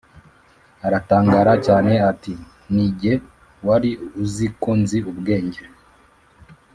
[0.85, 2.33] aratangara cyane ati:
[2.73, 3.13] “Ni ge
[3.67, 3.91] wari
[4.23, 5.61] uzi ko nzi ubwenge,